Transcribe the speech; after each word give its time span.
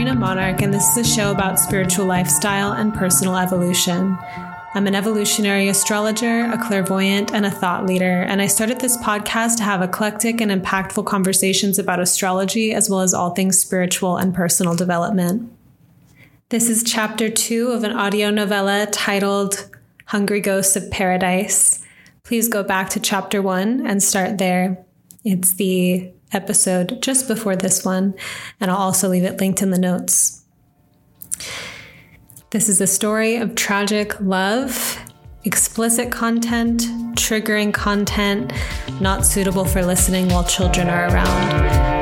Sabrina 0.00 0.18
Monarch, 0.18 0.62
and 0.62 0.72
this 0.72 0.96
is 0.96 0.96
a 0.96 1.14
show 1.14 1.30
about 1.30 1.58
spiritual 1.58 2.06
lifestyle 2.06 2.72
and 2.72 2.94
personal 2.94 3.36
evolution. 3.36 4.16
I'm 4.72 4.86
an 4.86 4.94
evolutionary 4.94 5.68
astrologer, 5.68 6.46
a 6.46 6.56
clairvoyant, 6.56 7.34
and 7.34 7.44
a 7.44 7.50
thought 7.50 7.84
leader, 7.84 8.22
and 8.22 8.40
I 8.40 8.46
started 8.46 8.80
this 8.80 8.96
podcast 8.96 9.58
to 9.58 9.64
have 9.64 9.82
eclectic 9.82 10.40
and 10.40 10.50
impactful 10.50 11.04
conversations 11.04 11.78
about 11.78 12.00
astrology 12.00 12.72
as 12.72 12.88
well 12.88 13.00
as 13.00 13.12
all 13.12 13.34
things 13.34 13.58
spiritual 13.58 14.16
and 14.16 14.34
personal 14.34 14.74
development. 14.74 15.52
This 16.48 16.70
is 16.70 16.82
chapter 16.82 17.28
two 17.28 17.68
of 17.68 17.84
an 17.84 17.92
audio 17.92 18.30
novella 18.30 18.86
titled 18.90 19.68
Hungry 20.06 20.40
Ghosts 20.40 20.76
of 20.76 20.90
Paradise. 20.90 21.84
Please 22.22 22.48
go 22.48 22.62
back 22.62 22.88
to 22.88 23.00
chapter 23.00 23.42
one 23.42 23.86
and 23.86 24.02
start 24.02 24.38
there. 24.38 24.82
It's 25.26 25.56
the 25.56 26.10
episode 26.32 27.02
just 27.02 27.28
before 27.28 27.56
this 27.56 27.84
one, 27.84 28.14
and 28.60 28.70
I'll 28.70 28.76
also 28.76 29.08
leave 29.08 29.24
it 29.24 29.40
linked 29.40 29.62
in 29.62 29.70
the 29.70 29.78
notes. 29.78 30.44
This 32.50 32.68
is 32.68 32.80
a 32.80 32.86
story 32.86 33.36
of 33.36 33.54
tragic 33.54 34.20
love, 34.20 34.98
explicit 35.44 36.10
content, 36.10 36.82
triggering 37.14 37.72
content, 37.72 38.52
not 39.00 39.24
suitable 39.24 39.64
for 39.64 39.84
listening 39.84 40.28
while 40.28 40.44
children 40.44 40.88
are 40.88 41.08
around. 41.08 42.00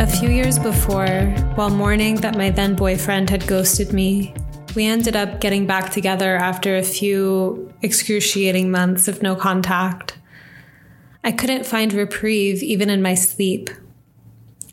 A 0.00 0.06
few 0.06 0.30
years 0.30 0.58
before, 0.58 1.26
while 1.56 1.70
mourning 1.70 2.16
that 2.16 2.36
my 2.36 2.50
then 2.50 2.74
boyfriend 2.74 3.28
had 3.28 3.46
ghosted 3.46 3.92
me, 3.92 4.34
we 4.76 4.86
ended 4.86 5.16
up 5.16 5.40
getting 5.40 5.66
back 5.66 5.90
together 5.90 6.36
after 6.36 6.76
a 6.76 6.82
few 6.82 7.72
excruciating 7.82 8.70
months 8.70 9.08
of 9.08 9.20
no 9.20 9.34
contact. 9.34 10.16
I 11.22 11.32
couldn't 11.32 11.66
find 11.66 11.92
reprieve 11.92 12.62
even 12.62 12.88
in 12.88 13.02
my 13.02 13.14
sleep. 13.14 13.70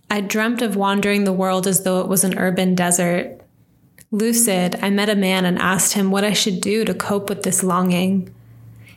I 0.10 0.22
dreamt 0.22 0.62
of 0.62 0.78
wandering 0.78 1.26
the 1.26 1.34
world 1.34 1.68
as 1.68 1.84
though 1.84 2.00
it 2.00 2.08
was 2.08 2.24
an 2.24 2.38
urban 2.38 2.76
desert. 2.76 3.42
Lucid, 4.12 4.80
I 4.82 4.90
met 4.90 5.10
a 5.10 5.16
man 5.16 5.44
and 5.44 5.60
asked 5.60 5.94
him 5.94 6.12
what 6.12 6.24
I 6.24 6.32
should 6.32 6.62
do 6.62 6.86
to 6.86 6.94
cope 6.94 7.28
with 7.28 7.44
this 7.44 7.64
longing. 7.64 8.34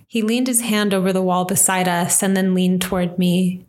He 0.07 0.23
leaned 0.23 0.47
his 0.47 0.61
hand 0.61 0.95
over 0.95 1.13
the 1.13 1.23
wall 1.23 1.45
beside 1.45 1.89
us 1.89 2.23
and 2.23 2.37
then 2.37 2.55
leaned 2.55 2.83
toward 2.83 3.19
me. 3.19 3.65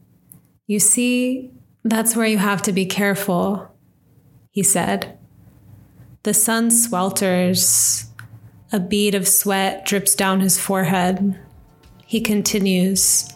You 0.67 0.79
see, 0.79 1.51
that's 1.83 2.15
where 2.15 2.27
you 2.27 2.37
have 2.37 2.61
to 2.63 2.71
be 2.71 2.85
careful, 2.85 3.73
he 4.51 4.61
said. 4.61 5.17
The 6.23 6.35
sun 6.35 6.69
swelters. 6.69 8.05
A 8.71 8.79
bead 8.79 9.15
of 9.15 9.27
sweat 9.27 9.85
drips 9.85 10.13
down 10.13 10.39
his 10.39 10.59
forehead. 10.59 11.37
He 12.05 12.21
continues 12.21 13.27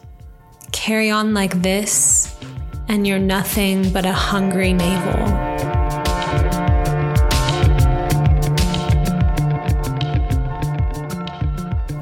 carry 0.75 1.09
on 1.09 1.33
like 1.33 1.61
this, 1.61 2.35
and 2.89 3.07
you're 3.07 3.17
nothing 3.17 3.91
but 3.93 4.05
a 4.05 4.11
hungry 4.11 4.73
navel. 4.73 5.15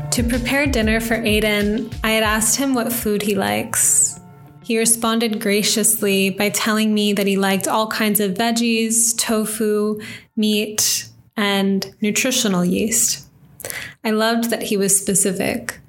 To 0.10 0.24
prepare 0.24 0.66
dinner 0.66 1.00
for 1.00 1.16
Aiden, 1.18 1.94
I 2.04 2.12
had 2.12 2.24
asked 2.24 2.56
him 2.56 2.74
what 2.74 2.92
food 2.92 3.22
he 3.22 3.36
likes. 3.36 4.20
He 4.64 4.80
responded 4.80 5.40
graciously 5.40 6.32
by 6.32 6.50
telling 6.50 6.94
me 6.96 7.14
that 7.14 7.28
he 7.28 7.38
liked 7.38 7.68
all 7.68 7.88
kinds 7.88 8.20
of 8.20 8.34
veggies, 8.34 9.16
tofu, 9.18 10.02
meat, 10.36 11.10
and 11.38 11.94
nutritional 12.02 12.66
yeast. 12.66 13.28
I 14.04 14.12
loved 14.12 14.50
that 14.50 14.64
he 14.64 14.78
was 14.78 15.00
specific. 15.00 15.80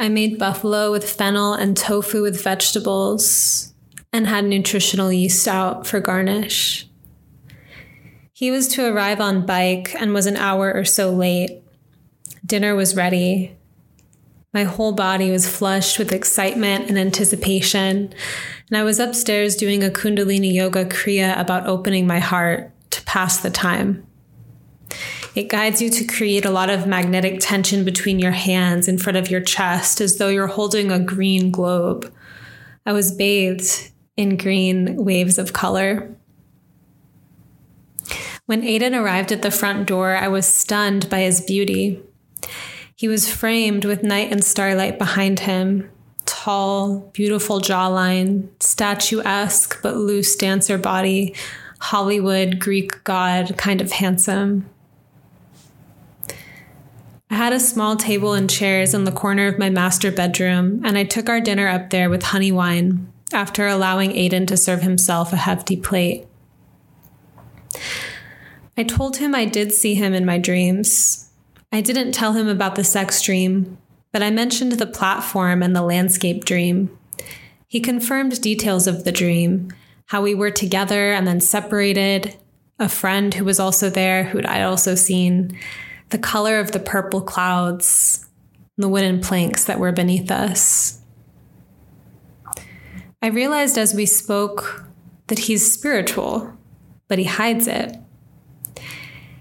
I 0.00 0.08
made 0.08 0.38
buffalo 0.38 0.92
with 0.92 1.10
fennel 1.10 1.54
and 1.54 1.76
tofu 1.76 2.22
with 2.22 2.42
vegetables 2.42 3.74
and 4.12 4.28
had 4.28 4.44
nutritional 4.44 5.12
yeast 5.12 5.48
out 5.48 5.88
for 5.88 5.98
garnish. 5.98 6.86
He 8.32 8.52
was 8.52 8.68
to 8.68 8.86
arrive 8.86 9.20
on 9.20 9.44
bike 9.44 9.96
and 9.98 10.14
was 10.14 10.26
an 10.26 10.36
hour 10.36 10.72
or 10.72 10.84
so 10.84 11.10
late. 11.10 11.62
Dinner 12.46 12.76
was 12.76 12.94
ready. 12.94 13.56
My 14.54 14.62
whole 14.62 14.92
body 14.92 15.32
was 15.32 15.48
flushed 15.48 15.98
with 15.98 16.12
excitement 16.12 16.88
and 16.88 16.96
anticipation, 16.96 18.14
and 18.68 18.78
I 18.78 18.84
was 18.84 18.98
upstairs 18.98 19.56
doing 19.56 19.82
a 19.82 19.90
Kundalini 19.90 20.54
Yoga 20.54 20.84
Kriya 20.86 21.38
about 21.38 21.66
opening 21.66 22.06
my 22.06 22.20
heart 22.20 22.72
to 22.92 23.02
pass 23.02 23.40
the 23.40 23.50
time. 23.50 24.07
It 25.34 25.48
guides 25.48 25.80
you 25.82 25.90
to 25.90 26.04
create 26.04 26.44
a 26.44 26.50
lot 26.50 26.70
of 26.70 26.86
magnetic 26.86 27.40
tension 27.40 27.84
between 27.84 28.18
your 28.18 28.32
hands 28.32 28.88
in 28.88 28.98
front 28.98 29.16
of 29.16 29.30
your 29.30 29.40
chest 29.40 30.00
as 30.00 30.18
though 30.18 30.28
you're 30.28 30.46
holding 30.46 30.90
a 30.90 30.98
green 30.98 31.50
globe. 31.50 32.12
I 32.86 32.92
was 32.92 33.12
bathed 33.12 33.90
in 34.16 34.36
green 34.36 34.96
waves 34.96 35.38
of 35.38 35.52
color. 35.52 36.14
When 38.46 38.62
Aiden 38.62 38.98
arrived 38.98 39.30
at 39.30 39.42
the 39.42 39.50
front 39.50 39.86
door, 39.86 40.16
I 40.16 40.28
was 40.28 40.46
stunned 40.46 41.10
by 41.10 41.20
his 41.20 41.40
beauty. 41.40 42.02
He 42.96 43.06
was 43.06 43.30
framed 43.30 43.84
with 43.84 44.02
night 44.02 44.32
and 44.32 44.42
starlight 44.42 44.98
behind 44.98 45.40
him. 45.40 45.90
Tall, 46.24 47.10
beautiful 47.12 47.60
jawline, 47.60 48.48
statuesque 48.58 49.80
but 49.82 49.96
loose 49.96 50.34
dancer 50.34 50.78
body, 50.78 51.34
Hollywood 51.80 52.58
Greek 52.58 53.04
god 53.04 53.56
kind 53.56 53.80
of 53.80 53.92
handsome. 53.92 54.68
I 57.30 57.34
had 57.34 57.52
a 57.52 57.60
small 57.60 57.96
table 57.96 58.32
and 58.32 58.48
chairs 58.48 58.94
in 58.94 59.04
the 59.04 59.12
corner 59.12 59.48
of 59.48 59.58
my 59.58 59.68
master 59.68 60.10
bedroom, 60.10 60.80
and 60.84 60.96
I 60.96 61.04
took 61.04 61.28
our 61.28 61.40
dinner 61.40 61.68
up 61.68 61.90
there 61.90 62.08
with 62.08 62.22
honey 62.22 62.50
wine 62.50 63.12
after 63.32 63.66
allowing 63.66 64.12
Aiden 64.12 64.46
to 64.46 64.56
serve 64.56 64.80
himself 64.80 65.32
a 65.32 65.36
hefty 65.36 65.76
plate. 65.76 66.26
I 68.78 68.84
told 68.84 69.18
him 69.18 69.34
I 69.34 69.44
did 69.44 69.72
see 69.72 69.94
him 69.94 70.14
in 70.14 70.24
my 70.24 70.38
dreams. 70.38 71.30
I 71.70 71.82
didn't 71.82 72.12
tell 72.12 72.32
him 72.32 72.48
about 72.48 72.76
the 72.76 72.84
sex 72.84 73.20
dream, 73.20 73.76
but 74.10 74.22
I 74.22 74.30
mentioned 74.30 74.72
the 74.72 74.86
platform 74.86 75.62
and 75.62 75.76
the 75.76 75.82
landscape 75.82 76.46
dream. 76.46 76.96
He 77.66 77.80
confirmed 77.80 78.40
details 78.40 78.86
of 78.86 79.04
the 79.04 79.12
dream 79.12 79.70
how 80.06 80.22
we 80.22 80.34
were 80.34 80.50
together 80.50 81.12
and 81.12 81.26
then 81.26 81.40
separated, 81.40 82.34
a 82.78 82.88
friend 82.88 83.34
who 83.34 83.44
was 83.44 83.60
also 83.60 83.90
there, 83.90 84.24
who 84.24 84.38
I'd 84.38 84.62
also 84.62 84.94
seen, 84.94 85.58
the 86.10 86.18
color 86.18 86.58
of 86.58 86.72
the 86.72 86.80
purple 86.80 87.20
clouds, 87.20 88.26
and 88.76 88.84
the 88.84 88.88
wooden 88.88 89.20
planks 89.20 89.64
that 89.64 89.78
were 89.78 89.92
beneath 89.92 90.30
us. 90.30 91.00
I 93.20 93.28
realized 93.28 93.76
as 93.76 93.94
we 93.94 94.06
spoke 94.06 94.84
that 95.26 95.40
he's 95.40 95.72
spiritual, 95.72 96.56
but 97.08 97.18
he 97.18 97.24
hides 97.24 97.66
it. 97.66 97.96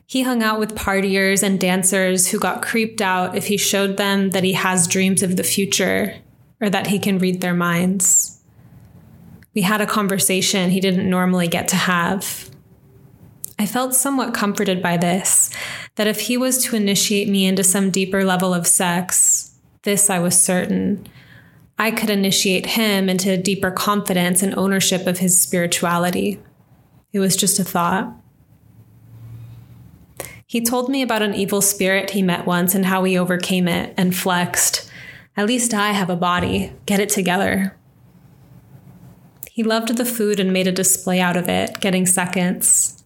He 0.08 0.24
hung 0.24 0.42
out 0.42 0.60
with 0.60 0.76
partiers 0.76 1.44
and 1.44 1.60
dancers 1.60 2.30
who 2.30 2.40
got 2.40 2.62
creeped 2.62 3.02
out 3.02 3.36
if 3.36 3.48
he 3.48 3.58
showed 3.58 3.98
them 3.98 4.32
that 4.32 4.44
he 4.44 4.54
has 4.54 4.88
dreams 4.88 5.22
of 5.22 5.36
the 5.36 5.44
future 5.44 6.16
or 6.62 6.70
that 6.70 6.88
he 6.88 6.98
can 6.98 7.20
read 7.20 7.42
their 7.42 7.54
minds. 7.54 8.42
We 9.54 9.62
had 9.62 9.82
a 9.82 9.86
conversation 9.86 10.70
he 10.70 10.80
didn't 10.80 11.10
normally 11.10 11.48
get 11.48 11.68
to 11.70 11.76
have. 11.76 12.50
I 13.60 13.66
felt 13.66 13.96
somewhat 13.96 14.34
comforted 14.34 14.82
by 14.84 14.98
this, 14.98 15.50
that 15.96 16.08
if 16.08 16.22
he 16.22 16.38
was 16.38 16.64
to 16.66 16.76
initiate 16.76 17.28
me 17.28 17.46
into 17.46 17.64
some 17.64 17.90
deeper 17.90 18.24
level 18.24 18.54
of 18.54 18.68
sex, 18.68 19.56
this 19.82 20.10
I 20.10 20.20
was 20.20 20.40
certain, 20.40 21.08
I 21.80 21.92
could 21.92 22.10
initiate 22.10 22.68
him 22.68 23.10
into 23.10 23.38
deeper 23.38 23.72
confidence 23.72 24.44
and 24.44 24.56
ownership 24.56 25.08
of 25.08 25.20
his 25.20 25.40
spirituality. 25.40 26.40
It 27.14 27.20
was 27.20 27.36
just 27.36 27.60
a 27.60 27.64
thought. 27.64 28.14
He 30.46 30.62
told 30.62 30.90
me 30.90 31.02
about 31.02 31.22
an 31.22 31.34
evil 31.36 31.62
spirit 31.62 32.12
he 32.12 32.22
met 32.22 32.46
once 32.46 32.74
and 32.74 32.86
how 32.86 33.04
he 33.04 33.18
overcame 33.18 33.68
it 33.68 33.94
and 33.98 34.16
flexed. 34.16 34.90
At 35.36 35.48
least 35.48 35.74
I 35.74 35.92
have 35.92 36.10
a 36.10 36.16
body. 36.16 36.74
Get 36.86 37.00
it 37.00 37.10
together. 37.10 37.76
He 39.52 39.64
loved 39.64 39.98
the 39.98 40.06
food 40.06 40.40
and 40.40 40.54
made 40.54 40.68
a 40.68 40.72
display 40.72 41.20
out 41.20 41.38
of 41.38 41.50
it, 41.50 41.80
getting 41.80 42.06
seconds. 42.06 43.04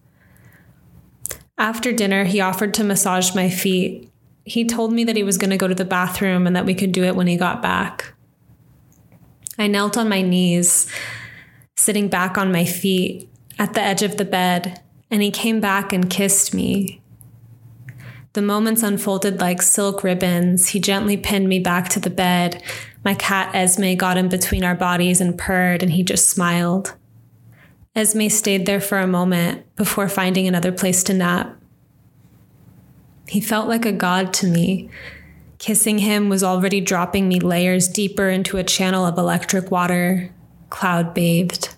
After 1.62 1.92
dinner, 1.92 2.24
he 2.24 2.40
offered 2.40 2.74
to 2.74 2.82
massage 2.82 3.36
my 3.36 3.48
feet. 3.48 4.10
He 4.44 4.64
told 4.64 4.92
me 4.92 5.04
that 5.04 5.14
he 5.14 5.22
was 5.22 5.38
going 5.38 5.50
to 5.50 5.56
go 5.56 5.68
to 5.68 5.76
the 5.76 5.84
bathroom 5.84 6.44
and 6.44 6.56
that 6.56 6.66
we 6.66 6.74
could 6.74 6.90
do 6.90 7.04
it 7.04 7.14
when 7.14 7.28
he 7.28 7.36
got 7.36 7.62
back. 7.62 8.14
I 9.60 9.68
knelt 9.68 9.96
on 9.96 10.08
my 10.08 10.22
knees, 10.22 10.90
sitting 11.76 12.08
back 12.08 12.36
on 12.36 12.50
my 12.50 12.64
feet 12.64 13.30
at 13.60 13.74
the 13.74 13.80
edge 13.80 14.02
of 14.02 14.16
the 14.16 14.24
bed, 14.24 14.82
and 15.08 15.22
he 15.22 15.30
came 15.30 15.60
back 15.60 15.92
and 15.92 16.10
kissed 16.10 16.52
me. 16.52 17.00
The 18.32 18.42
moments 18.42 18.82
unfolded 18.82 19.38
like 19.38 19.62
silk 19.62 20.02
ribbons. 20.02 20.70
He 20.70 20.80
gently 20.80 21.16
pinned 21.16 21.48
me 21.48 21.60
back 21.60 21.88
to 21.90 22.00
the 22.00 22.10
bed. 22.10 22.60
My 23.04 23.14
cat 23.14 23.54
Esme 23.54 23.94
got 23.94 24.16
in 24.16 24.28
between 24.28 24.64
our 24.64 24.74
bodies 24.74 25.20
and 25.20 25.38
purred, 25.38 25.84
and 25.84 25.92
he 25.92 26.02
just 26.02 26.28
smiled. 26.28 26.96
Esme 27.94 28.28
stayed 28.28 28.64
there 28.64 28.80
for 28.80 28.98
a 28.98 29.06
moment 29.06 29.64
before 29.76 30.08
finding 30.08 30.48
another 30.48 30.72
place 30.72 31.02
to 31.04 31.12
nap. 31.12 31.58
He 33.28 33.40
felt 33.40 33.68
like 33.68 33.84
a 33.84 33.92
god 33.92 34.32
to 34.34 34.46
me. 34.46 34.88
Kissing 35.58 35.98
him 35.98 36.28
was 36.28 36.42
already 36.42 36.80
dropping 36.80 37.28
me 37.28 37.38
layers 37.38 37.88
deeper 37.88 38.30
into 38.30 38.56
a 38.56 38.64
channel 38.64 39.04
of 39.04 39.18
electric 39.18 39.70
water, 39.70 40.32
cloud 40.70 41.12
bathed. 41.12 41.68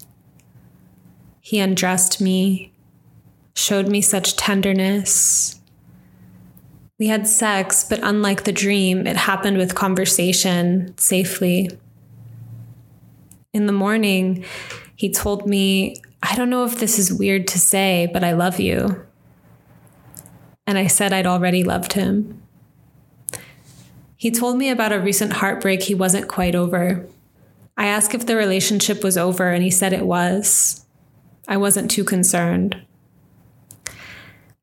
He 1.40 1.58
undressed 1.58 2.20
me, 2.20 2.72
showed 3.54 3.88
me 3.88 4.00
such 4.00 4.36
tenderness. 4.36 5.60
We 6.98 7.08
had 7.08 7.26
sex, 7.26 7.84
but 7.84 7.98
unlike 8.02 8.44
the 8.44 8.52
dream, 8.52 9.06
it 9.06 9.16
happened 9.16 9.58
with 9.58 9.74
conversation 9.74 10.96
safely. 10.96 11.70
In 13.52 13.66
the 13.66 13.72
morning, 13.72 14.44
he 14.96 15.10
told 15.10 15.46
me, 15.46 15.96
I 16.26 16.36
don't 16.36 16.48
know 16.48 16.64
if 16.64 16.78
this 16.78 16.98
is 16.98 17.12
weird 17.12 17.46
to 17.48 17.58
say, 17.58 18.08
but 18.10 18.24
I 18.24 18.32
love 18.32 18.58
you. 18.58 19.04
And 20.66 20.78
I 20.78 20.86
said 20.86 21.12
I'd 21.12 21.26
already 21.26 21.62
loved 21.62 21.92
him. 21.92 22.42
He 24.16 24.30
told 24.30 24.56
me 24.56 24.70
about 24.70 24.92
a 24.92 24.98
recent 24.98 25.34
heartbreak 25.34 25.82
he 25.82 25.94
wasn't 25.94 26.26
quite 26.26 26.54
over. 26.54 27.06
I 27.76 27.88
asked 27.88 28.14
if 28.14 28.24
the 28.24 28.36
relationship 28.36 29.04
was 29.04 29.18
over, 29.18 29.50
and 29.50 29.62
he 29.62 29.70
said 29.70 29.92
it 29.92 30.06
was. 30.06 30.86
I 31.46 31.58
wasn't 31.58 31.90
too 31.90 32.04
concerned. 32.04 32.80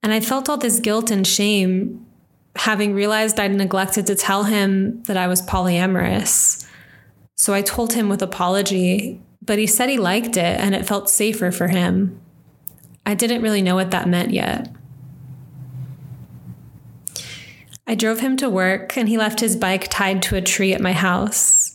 And 0.02 0.12
I 0.12 0.20
felt 0.20 0.50
all 0.50 0.58
this 0.58 0.80
guilt 0.80 1.12
and 1.12 1.28
shame, 1.28 2.08
having 2.56 2.96
realized 2.96 3.40
I'd 3.40 3.54
neglected 3.54 4.08
to 4.08 4.16
tell 4.16 4.46
him 4.46 5.04
that 5.04 5.16
I 5.16 5.28
was 5.28 5.44
polyamorous. 5.44 6.68
So 7.36 7.54
I 7.54 7.62
told 7.62 7.94
him 7.94 8.10
with 8.10 8.24
apology, 8.24 9.22
but 9.42 9.58
he 9.58 9.68
said 9.68 9.90
he 9.90 9.98
liked 9.98 10.38
it 10.38 10.60
and 10.60 10.76
it 10.76 10.88
felt 10.88 11.10
safer 11.10 11.52
for 11.52 11.68
him. 11.68 12.20
I 13.06 13.16
didn't 13.16 13.42
really 13.42 13.62
know 13.62 13.76
what 13.76 13.92
that 13.92 14.08
meant 14.08 14.32
yet. 14.32 14.70
I 17.88 17.96
drove 17.96 18.20
him 18.20 18.38
to 18.38 18.50
work 18.50 18.98
and 18.98 19.10
he 19.10 19.18
left 19.18 19.40
his 19.40 19.56
bike 19.56 19.88
tied 19.90 20.22
to 20.24 20.36
a 20.36 20.42
tree 20.42 20.74
at 20.74 20.82
my 20.82 20.94
house. 20.94 21.74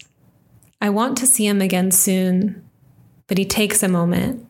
I 0.81 0.91
want 0.91 1.19
to 1.19 1.27
see 1.27 1.47
him 1.47 1.61
again 1.61 1.91
soon, 1.91 2.67
but 3.27 3.39
he 3.39 3.45
takes 3.45 3.83
a 3.83 3.89
moment. 3.89 4.47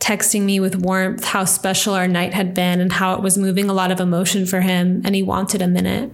Texting 0.00 0.42
me 0.42 0.58
with 0.58 0.76
warmth 0.76 1.24
how 1.24 1.44
special 1.44 1.94
our 1.94 2.08
night 2.08 2.34
had 2.34 2.52
been 2.52 2.80
and 2.80 2.92
how 2.92 3.14
it 3.14 3.22
was 3.22 3.38
moving 3.38 3.70
a 3.70 3.74
lot 3.74 3.92
of 3.92 4.00
emotion 4.00 4.46
for 4.46 4.62
him, 4.62 5.02
and 5.04 5.14
he 5.14 5.22
wanted 5.22 5.62
a 5.62 5.68
minute. 5.68 6.10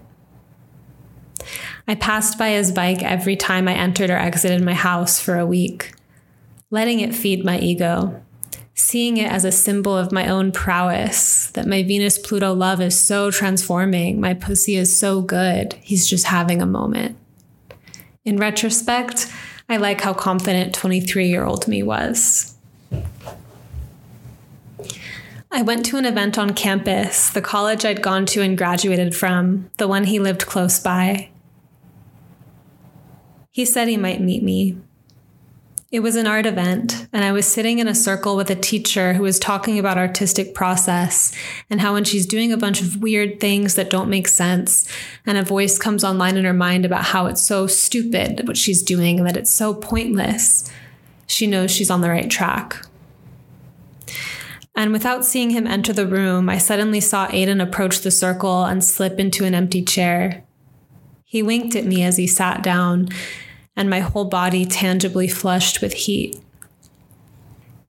I 1.86 1.94
passed 1.94 2.38
by 2.38 2.50
his 2.50 2.72
bike 2.72 3.02
every 3.02 3.36
time 3.36 3.68
I 3.68 3.74
entered 3.74 4.10
or 4.10 4.16
exited 4.16 4.62
my 4.62 4.74
house 4.74 5.20
for 5.20 5.38
a 5.38 5.46
week, 5.46 5.92
letting 6.70 7.00
it 7.00 7.14
feed 7.14 7.44
my 7.44 7.58
ego 7.58 8.22
seeing 8.76 9.16
it 9.16 9.32
as 9.32 9.44
a 9.44 9.50
symbol 9.50 9.96
of 9.96 10.12
my 10.12 10.28
own 10.28 10.52
prowess 10.52 11.50
that 11.52 11.66
my 11.66 11.82
Venus 11.82 12.18
Pluto 12.18 12.52
love 12.52 12.80
is 12.80 12.98
so 13.00 13.30
transforming. 13.30 14.20
My 14.20 14.34
pussy 14.34 14.76
is 14.76 14.96
so 14.96 15.22
good. 15.22 15.72
He's 15.80 16.06
just 16.06 16.26
having 16.26 16.60
a 16.60 16.66
moment. 16.66 17.16
In 18.24 18.36
retrospect, 18.36 19.32
I 19.68 19.78
like 19.78 20.02
how 20.02 20.12
confident 20.12 20.74
23 20.74 21.26
year 21.26 21.44
old 21.44 21.66
me 21.66 21.82
was. 21.82 22.54
I 25.50 25.62
went 25.62 25.86
to 25.86 25.96
an 25.96 26.04
event 26.04 26.36
on 26.36 26.52
campus, 26.52 27.30
the 27.30 27.40
college 27.40 27.84
I'd 27.86 28.02
gone 28.02 28.26
to 28.26 28.42
and 28.42 28.58
graduated 28.58 29.16
from, 29.16 29.70
the 29.78 29.88
one 29.88 30.04
he 30.04 30.18
lived 30.18 30.44
close 30.44 30.78
by. 30.78 31.30
He 33.56 33.64
said 33.64 33.88
he 33.88 33.94
hmm. 33.94 34.02
might 34.02 34.20
meet 34.20 34.42
me, 34.42 34.76
it 35.90 36.00
was 36.00 36.14
an 36.14 36.26
art 36.26 36.44
event, 36.44 37.06
and 37.10 37.24
I 37.24 37.32
was 37.32 37.46
sitting 37.46 37.78
in 37.78 37.88
a 37.88 37.94
circle 37.94 38.36
with 38.36 38.50
a 38.50 38.54
teacher 38.54 39.14
who 39.14 39.22
was 39.22 39.38
talking 39.38 39.78
about 39.78 39.96
artistic 39.96 40.54
process 40.54 41.32
and 41.70 41.80
how 41.80 41.94
when 41.94 42.04
she's 42.04 42.26
doing 42.26 42.52
a 42.52 42.58
bunch 42.58 42.82
of 42.82 43.00
weird 43.00 43.40
things 43.40 43.76
that 43.76 43.88
don't 43.88 44.10
make 44.10 44.28
sense, 44.28 44.86
and 45.24 45.38
a 45.38 45.42
voice 45.42 45.78
comes 45.78 46.04
online 46.04 46.36
in 46.36 46.44
her 46.44 46.52
mind 46.52 46.84
about 46.84 47.04
how 47.04 47.24
it's 47.24 47.40
so 47.40 47.66
stupid 47.66 48.46
what 48.46 48.58
she's 48.58 48.82
doing 48.82 49.16
and 49.16 49.26
that 49.26 49.38
it's 49.38 49.50
so 49.50 49.72
pointless, 49.72 50.70
she 51.26 51.46
knows 51.46 51.70
she's 51.70 51.90
on 51.90 52.02
the 52.02 52.10
right 52.10 52.30
track. 52.30 52.84
And 54.74 54.92
without 54.92 55.24
seeing 55.24 55.48
him 55.48 55.66
enter 55.66 55.94
the 55.94 56.06
room, 56.06 56.50
I 56.50 56.58
suddenly 56.58 57.00
saw 57.00 57.26
Aiden 57.28 57.62
approach 57.62 58.00
the 58.00 58.10
circle 58.10 58.64
and 58.64 58.84
slip 58.84 59.18
into 59.18 59.46
an 59.46 59.54
empty 59.54 59.82
chair. 59.82 60.44
He 61.24 61.42
winked 61.42 61.74
at 61.74 61.86
me 61.86 62.02
as 62.02 62.18
he 62.18 62.26
sat 62.26 62.62
down 62.62 63.08
and 63.76 63.90
my 63.90 64.00
whole 64.00 64.24
body 64.24 64.64
tangibly 64.64 65.28
flushed 65.28 65.80
with 65.80 65.92
heat. 65.92 66.40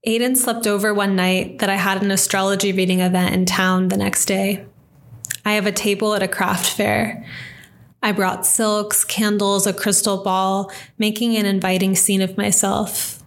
Aiden 0.06 0.38
slept 0.38 0.68
over 0.68 0.94
one 0.94 1.16
night 1.16 1.60
that 1.60 1.70
I 1.70 1.76
had 1.76 2.04
an 2.04 2.12
astrology 2.12 2.72
reading 2.72 3.00
event 3.00 3.34
in 3.34 3.46
town 3.46 3.88
the 3.88 3.98
next 3.98 4.26
day. 4.26 4.66
I 5.44 5.54
have 5.54 5.66
a 5.66 5.72
table 5.72 6.14
at 6.14 6.24
a 6.24 6.28
craft 6.28 6.70
fair. 6.70 7.26
I 8.02 8.12
brought 8.12 8.46
silks, 8.46 9.04
candles, 9.04 9.66
a 9.66 9.74
crystal 9.74 10.24
ball, 10.24 10.72
making 10.98 11.36
an 11.36 11.46
inviting 11.46 11.96
scene 11.96 12.22
of 12.22 12.38
myself. 12.38 13.24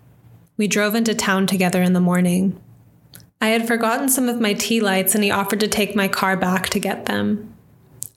We 0.56 0.68
drove 0.68 0.94
into 0.94 1.14
town 1.14 1.46
together 1.46 1.82
in 1.82 1.92
the 1.92 2.00
morning. 2.00 2.60
I 3.40 3.48
had 3.48 3.66
forgotten 3.66 4.08
some 4.08 4.28
of 4.28 4.40
my 4.40 4.52
tea 4.52 4.80
lights, 4.80 5.14
and 5.14 5.24
he 5.24 5.30
offered 5.30 5.60
to 5.60 5.68
take 5.68 5.96
my 5.96 6.08
car 6.08 6.36
back 6.36 6.68
to 6.68 6.78
get 6.78 7.06
them. 7.06 7.54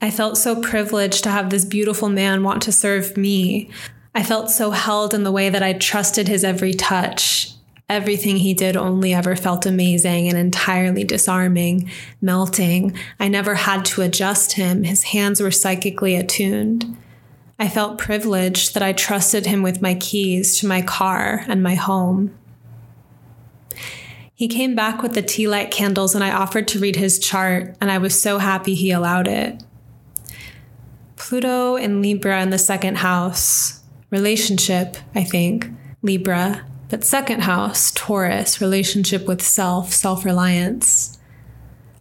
I 0.00 0.10
felt 0.10 0.36
so 0.36 0.60
privileged 0.60 1.24
to 1.24 1.30
have 1.30 1.48
this 1.48 1.64
beautiful 1.64 2.10
man 2.10 2.42
want 2.42 2.62
to 2.62 2.72
serve 2.72 3.16
me, 3.16 3.70
I 4.14 4.22
felt 4.22 4.50
so 4.50 4.70
held 4.70 5.12
in 5.12 5.24
the 5.24 5.32
way 5.32 5.50
that 5.50 5.62
I 5.62 5.72
trusted 5.72 6.28
his 6.28 6.44
every 6.44 6.72
touch. 6.72 7.50
Everything 7.88 8.36
he 8.36 8.54
did 8.54 8.76
only 8.76 9.12
ever 9.12 9.36
felt 9.36 9.66
amazing 9.66 10.28
and 10.28 10.38
entirely 10.38 11.04
disarming, 11.04 11.90
melting. 12.22 12.96
I 13.18 13.28
never 13.28 13.56
had 13.56 13.84
to 13.86 14.02
adjust 14.02 14.52
him. 14.52 14.84
His 14.84 15.04
hands 15.04 15.40
were 15.40 15.50
psychically 15.50 16.14
attuned. 16.14 16.96
I 17.58 17.68
felt 17.68 17.98
privileged 17.98 18.74
that 18.74 18.82
I 18.82 18.92
trusted 18.92 19.46
him 19.46 19.62
with 19.62 19.82
my 19.82 19.94
keys 19.94 20.58
to 20.60 20.66
my 20.66 20.80
car 20.80 21.44
and 21.46 21.62
my 21.62 21.74
home. 21.74 22.36
He 24.34 24.48
came 24.48 24.74
back 24.74 25.02
with 25.02 25.14
the 25.14 25.22
tea 25.22 25.46
light 25.46 25.70
candles 25.70 26.14
and 26.14 26.24
I 26.24 26.32
offered 26.32 26.66
to 26.68 26.80
read 26.80 26.96
his 26.96 27.18
chart, 27.18 27.76
and 27.80 27.90
I 27.90 27.98
was 27.98 28.20
so 28.20 28.38
happy 28.38 28.74
he 28.74 28.90
allowed 28.90 29.28
it. 29.28 29.62
Pluto 31.16 31.76
in 31.76 32.00
Libra 32.02 32.42
in 32.42 32.50
the 32.50 32.58
second 32.58 32.98
house 32.98 33.83
relationship, 34.14 34.96
I 35.14 35.24
think, 35.24 35.68
Libra. 36.00 36.64
But 36.88 37.04
second 37.04 37.42
house, 37.42 37.90
Taurus, 37.90 38.60
relationship 38.60 39.26
with 39.26 39.42
self, 39.42 39.92
self 39.92 40.24
reliance. 40.24 41.18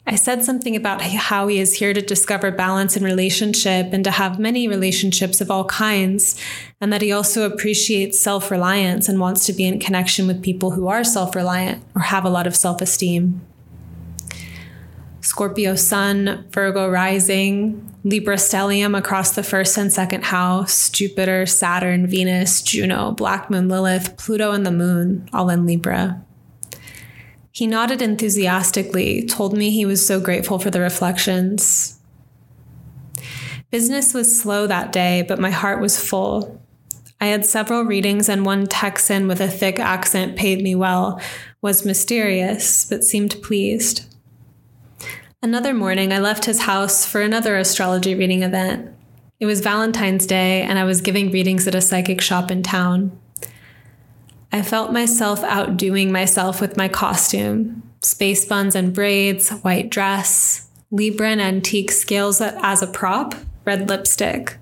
I 0.06 0.16
said 0.16 0.44
something 0.44 0.76
about 0.76 1.02
how 1.02 1.48
he 1.48 1.60
is 1.60 1.76
here 1.76 1.94
to 1.94 2.02
discover 2.02 2.52
balance 2.52 2.98
in 2.98 3.04
relationship 3.04 3.94
and 3.94 4.04
to 4.04 4.12
have 4.12 4.38
many 4.38 4.68
relationships 4.68 5.40
of 5.40 5.50
all 5.50 5.66
kinds, 5.66 6.40
and 6.82 6.92
that 6.92 7.02
he 7.02 7.12
also 7.12 7.46
appreciates 7.46 8.20
self 8.20 8.52
reliance 8.52 9.10
and 9.10 9.20
wants 9.20 9.46
to 9.46 9.54
be 9.54 9.66
in 9.66 9.80
connection 9.80 10.28
with 10.28 10.44
people 10.44 10.72
who 10.72 10.88
are 10.88 11.04
self 11.04 11.36
reliant 11.36 11.84
or 11.96 12.02
have 12.04 12.26
a 12.26 12.30
lot 12.30 12.48
of 12.48 12.56
self 12.56 12.82
esteem. 12.82 13.42
Scorpio 15.24 15.76
Sun, 15.76 16.48
Virgo 16.52 16.90
Rising, 16.90 17.90
Libra 18.04 18.36
Stellium 18.36 18.98
across 18.98 19.32
the 19.32 19.42
first 19.42 19.78
and 19.78 19.92
second 19.92 20.26
house, 20.26 20.90
Jupiter, 20.90 21.46
Saturn, 21.46 22.08
Venus, 22.08 22.62
Juno, 22.62 23.12
Black 23.12 23.50
Moon, 23.50 23.70
Lilith, 23.70 24.18
Pluto, 24.18 24.52
and 24.52 24.66
the 24.66 24.72
Moon, 24.72 25.30
all 25.32 25.50
in 25.50 25.66
Libra. 25.66 26.22
He 27.54 27.66
nodded 27.66 28.02
enthusiastically, 28.02 29.26
told 29.26 29.58
me 29.58 29.72
he 29.72 29.86
was 29.86 30.06
so 30.06 30.20
grateful 30.20 30.60
for 30.60 30.70
the 30.70 30.82
reflections. 30.82 32.02
Business 33.72 34.14
was 34.14 34.38
slow 34.38 34.68
that 34.68 34.92
day, 34.92 35.24
but 35.26 35.40
my 35.40 35.52
heart 35.52 35.80
was 35.80 35.98
full. 35.98 36.62
I 37.22 37.28
had 37.28 37.46
several 37.46 37.86
readings, 37.86 38.28
and 38.28 38.46
one 38.46 38.68
Texan 38.68 39.30
with 39.30 39.40
a 39.40 39.48
thick 39.48 39.80
accent 39.80 40.36
paid 40.36 40.62
me 40.62 40.76
well, 40.76 41.22
was 41.62 41.86
mysterious, 41.86 42.86
but 42.90 43.06
seemed 43.06 43.42
pleased. 43.42 44.13
Another 45.44 45.74
morning, 45.74 46.14
I 46.14 46.20
left 46.20 46.46
his 46.46 46.62
house 46.62 47.06
for 47.06 47.20
another 47.20 47.58
astrology 47.58 48.16
reading 48.16 48.44
event. 48.44 48.96
It 49.42 49.46
was 49.46 49.60
Valentine's 49.60 50.26
Day, 50.26 50.62
and 50.62 50.80
I 50.80 50.86
was 50.86 51.02
giving 51.02 51.32
readings 51.32 51.68
at 51.68 51.76
a 51.76 51.82
psychic 51.82 52.22
shop 52.22 52.50
in 52.50 52.64
town. 52.64 53.12
I 54.54 54.62
felt 54.62 54.94
myself 54.94 55.44
outdoing 55.44 56.14
myself 56.14 56.62
with 56.62 56.78
my 56.78 56.88
costume 56.88 57.84
space 58.02 58.46
buns 58.46 58.74
and 58.74 58.94
braids, 58.94 59.50
white 59.50 59.90
dress, 59.90 60.70
Libra 60.92 61.32
and 61.32 61.42
antique 61.42 61.92
scales 61.92 62.40
as 62.40 62.82
a 62.82 62.88
prop, 62.88 63.36
red 63.66 63.90
lipstick. 63.90 64.58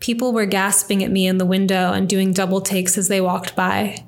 People 0.00 0.32
were 0.32 0.46
gasping 0.46 1.04
at 1.04 1.12
me 1.12 1.28
in 1.28 1.38
the 1.38 1.46
window 1.46 1.92
and 1.92 2.08
doing 2.08 2.32
double 2.32 2.60
takes 2.60 2.98
as 2.98 3.06
they 3.06 3.20
walked 3.20 3.54
by. 3.54 4.04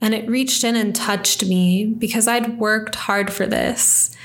And 0.00 0.12
it 0.12 0.28
reached 0.28 0.64
in 0.64 0.74
and 0.74 0.94
touched 0.94 1.44
me 1.44 1.86
because 1.86 2.26
I'd 2.26 2.58
worked 2.58 2.96
hard 2.96 3.32
for 3.32 3.46
this 3.46 4.16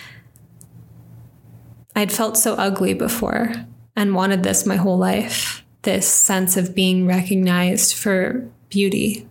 I'd 1.95 2.11
felt 2.11 2.37
so 2.37 2.55
ugly 2.55 2.93
before 2.93 3.53
and 3.95 4.15
wanted 4.15 4.43
this 4.43 4.65
my 4.65 4.75
whole 4.75 4.97
life 4.97 5.63
this 5.83 6.07
sense 6.07 6.55
of 6.57 6.73
being 6.73 7.05
recognized 7.05 7.93
for 7.93 8.49
beauty. 8.69 9.27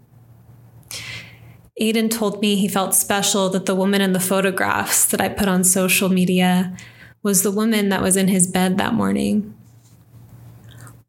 Aiden 1.80 2.10
told 2.10 2.40
me 2.40 2.56
he 2.56 2.68
felt 2.68 2.94
special 2.94 3.48
that 3.48 3.66
the 3.66 3.74
woman 3.74 4.00
in 4.00 4.12
the 4.12 4.20
photographs 4.20 5.06
that 5.06 5.20
I 5.20 5.28
put 5.28 5.48
on 5.48 5.64
social 5.64 6.08
media 6.08 6.76
was 7.22 7.42
the 7.42 7.50
woman 7.50 7.88
that 7.88 8.02
was 8.02 8.16
in 8.16 8.28
his 8.28 8.46
bed 8.46 8.78
that 8.78 8.94
morning. 8.94 9.54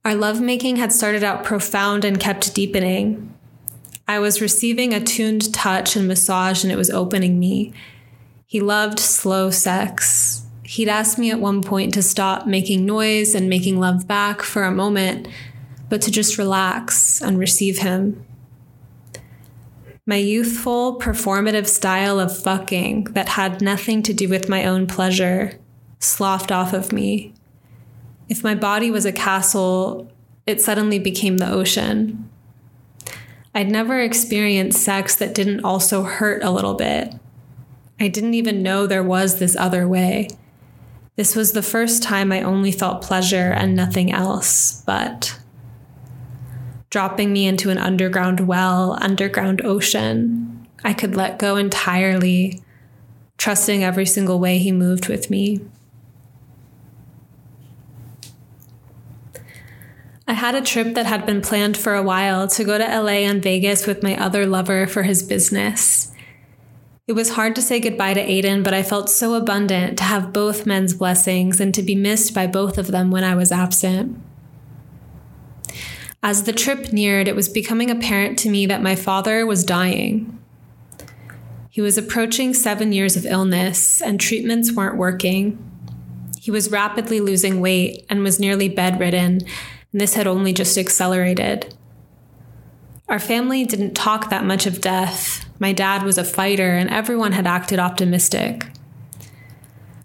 Our 0.06 0.16
lovemaking 0.16 0.78
had 0.78 0.92
started 0.92 1.24
out 1.24 1.44
profound 1.44 2.06
and 2.06 2.20
kept 2.20 2.56
deepening. 2.56 3.34
I 4.08 4.20
was 4.20 4.42
receiving 4.42 4.94
a 4.94 5.04
tuned 5.04 5.54
touch 5.54 5.96
and 5.96 6.08
massage, 6.08 6.64
and 6.64 6.72
it 6.72 6.78
was 6.78 6.90
opening 6.90 7.40
me. 7.40 7.74
He 8.46 8.60
loved 8.60 9.00
slow 9.00 9.50
sex. 9.50 10.43
He'd 10.66 10.88
asked 10.88 11.18
me 11.18 11.30
at 11.30 11.40
one 11.40 11.62
point 11.62 11.94
to 11.94 12.02
stop 12.02 12.48
making 12.48 12.86
noise 12.86 13.36
and 13.36 13.50
making 13.50 13.80
love 13.80 14.08
back 14.08 14.42
for 14.42 14.64
a 14.64 14.72
moment, 14.72 15.28
but 15.90 16.02
to 16.04 16.12
just 16.12 16.38
relax 16.38 17.22
and 17.22 17.38
receive 17.38 17.80
him. 17.80 18.26
My 20.06 20.16
youthful, 20.16 21.00
performative 21.00 21.68
style 21.68 22.20
of 22.20 22.38
fucking 22.38 23.06
that 23.12 23.30
had 23.30 23.62
nothing 23.62 24.04
to 24.04 24.14
do 24.14 24.28
with 24.28 24.50
my 24.50 24.66
own 24.66 24.88
pleasure 24.88 25.60
sloughed 26.00 26.52
off 26.52 26.74
of 26.74 26.92
me. 26.92 27.34
If 28.28 28.44
my 28.44 28.56
body 28.56 28.92
was 28.92 29.06
a 29.06 29.12
castle, 29.12 30.12
it 30.46 30.60
suddenly 30.60 31.00
became 31.00 31.38
the 31.38 31.50
ocean. 31.50 32.30
I'd 33.56 33.70
never 33.70 34.02
experienced 34.02 34.82
sex 34.82 35.16
that 35.18 35.36
didn't 35.36 35.64
also 35.64 36.04
hurt 36.04 36.44
a 36.44 36.52
little 36.52 36.74
bit. 36.74 37.14
I 38.00 38.08
didn't 38.08 38.34
even 38.34 38.64
know 38.64 38.88
there 38.88 39.04
was 39.04 39.40
this 39.40 39.56
other 39.56 39.88
way. 39.88 40.30
This 41.16 41.36
was 41.36 41.52
the 41.52 41.62
first 41.62 42.02
time 42.02 42.32
I 42.32 42.42
only 42.42 42.72
felt 42.72 43.04
pleasure 43.04 43.52
and 43.52 43.76
nothing 43.76 44.12
else, 44.12 44.82
but 44.86 45.40
dropping 46.90 47.32
me 47.32 47.46
into 47.46 47.70
an 47.70 47.78
underground 47.78 48.40
well, 48.42 48.98
underground 49.00 49.62
ocean. 49.64 50.68
I 50.84 50.94
could 50.94 51.16
let 51.16 51.40
go 51.40 51.56
entirely, 51.56 52.62
trusting 53.38 53.84
every 53.84 54.06
single 54.06 54.40
way 54.40 54.58
he 54.58 54.72
moved 54.72 55.08
with 55.08 55.30
me. 55.30 55.60
I 60.28 60.34
had 60.34 60.56
a 60.56 60.62
trip 60.62 60.96
that 60.96 61.06
had 61.06 61.26
been 61.26 61.42
planned 61.42 61.78
for 61.78 61.94
a 61.94 62.04
while 62.04 62.48
to 62.48 62.64
go 62.64 62.78
to 62.78 62.84
LA 62.84 63.28
and 63.28 63.44
Vegas 63.44 63.86
with 63.86 64.02
my 64.02 64.18
other 64.18 64.46
lover 64.46 64.88
for 64.88 65.04
his 65.04 65.22
business. 65.22 66.13
It 67.06 67.14
was 67.14 67.32
hard 67.32 67.54
to 67.58 67.62
say 67.62 67.82
goodbye 67.82 68.14
to 68.14 68.26
Aiden, 68.26 68.64
but 68.64 68.74
I 68.74 68.82
felt 68.82 69.10
so 69.10 69.34
abundant 69.34 69.98
to 69.98 70.06
have 70.06 70.32
both 70.32 70.66
men's 70.66 70.94
blessings 70.94 71.60
and 71.60 71.74
to 71.74 71.84
be 71.84 71.96
missed 71.96 72.34
by 72.34 72.48
both 72.48 72.78
of 72.78 72.88
them 72.88 73.12
when 73.12 73.26
I 73.26 73.36
was 73.36 73.52
absent. 73.52 74.18
As 76.22 76.44
the 76.44 76.54
trip 76.54 76.94
neared, 76.94 77.28
it 77.28 77.36
was 77.36 77.50
becoming 77.50 77.92
apparent 77.92 78.40
to 78.40 78.50
me 78.50 78.66
that 78.68 78.82
my 78.82 78.96
father 78.96 79.46
was 79.46 79.66
dying. 79.66 80.40
He 81.70 81.82
was 81.82 81.98
approaching 81.98 82.54
seven 82.54 82.94
years 82.94 83.18
of 83.18 83.26
illness, 83.26 84.02
and 84.02 84.18
treatments 84.18 84.72
weren't 84.72 84.96
working. 84.96 85.60
He 86.40 86.52
was 86.52 86.72
rapidly 86.72 87.20
losing 87.20 87.60
weight 87.60 88.06
and 88.10 88.24
was 88.24 88.40
nearly 88.40 88.70
bedridden, 88.70 89.42
and 89.92 90.02
this 90.02 90.14
had 90.14 90.26
only 90.26 90.54
just 90.54 90.78
accelerated. 90.78 91.76
Our 93.10 93.20
family 93.20 93.66
didn't 93.66 93.94
talk 93.94 94.30
that 94.30 94.46
much 94.46 94.66
of 94.66 94.82
death. 94.82 95.46
My 95.60 95.74
dad 95.74 96.04
was 96.04 96.18
a 96.18 96.24
fighter, 96.24 96.72
and 96.76 96.90
everyone 96.90 97.34
had 97.34 97.46
acted 97.46 97.80
optimistic. 97.80 98.68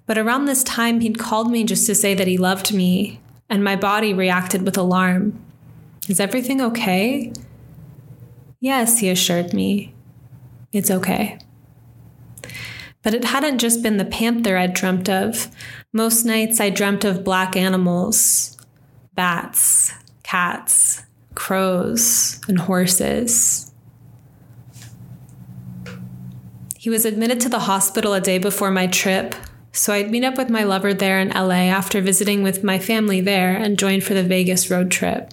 But 0.07 0.19
around 0.19 0.47
this 0.47 0.65
time, 0.65 1.01
he'd 1.01 1.19
called 1.19 1.51
me 1.51 1.65
just 1.65 1.87
to 1.87 1.95
say 1.95 2.15
that 2.15 2.27
he 2.27 2.39
loved 2.39 2.75
me, 2.75 3.21
and 3.49 3.63
my 3.63 3.77
body 3.77 4.13
reacted 4.13 4.63
with 4.63 4.77
alarm. 4.77 5.39
Is 6.09 6.19
everything 6.19 6.61
okay? 6.61 7.33
Yes, 8.61 8.99
he 8.99 9.09
assured 9.11 9.53
me. 9.53 9.95
It's 10.73 10.91
okay. 10.91 11.39
But 13.03 13.15
it 13.15 13.27
hadn't 13.27 13.59
just 13.59 13.83
been 13.83 13.97
the 13.97 14.05
panther 14.05 14.57
I'd 14.57 14.75
dreamt 14.75 15.09
of. 15.09 15.49
Most 15.93 16.25
nights 16.25 16.61
I 16.61 16.71
dreamt 16.71 17.05
of 17.05 17.25
black 17.25 17.57
animals 17.57 18.57
bats, 19.15 19.93
cats, 20.23 21.03
crows, 21.39 22.41
and 22.49 22.59
horses. 22.59 23.73
He 26.77 26.91
was 26.91 27.05
admitted 27.05 27.41
to 27.41 27.49
the 27.49 27.61
hospital 27.61 28.13
a 28.13 28.21
day 28.21 28.39
before 28.39 28.73
my 28.73 28.89
trip, 28.89 29.37
so 29.71 29.93
I'd 29.93 30.11
meet 30.11 30.25
up 30.25 30.37
with 30.37 30.51
my 30.51 30.65
lover 30.65 30.93
there 30.93 31.21
in 31.21 31.29
LA 31.29 31.71
after 31.71 32.01
visiting 32.01 32.43
with 32.43 32.65
my 32.65 32.81
family 32.81 33.21
there 33.21 33.57
and 33.57 33.79
join 33.79 34.01
for 34.01 34.15
the 34.15 34.25
Vegas 34.25 34.69
road 34.69 34.91
trip. 34.91 35.33